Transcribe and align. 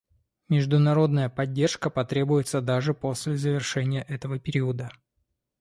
Международная 0.49 1.29
поддержка 1.29 1.91
потребуется 1.91 2.59
даже 2.59 2.95
после 2.95 3.37
завершения 3.37 4.01
этого 4.01 4.39
периода. 4.39 4.89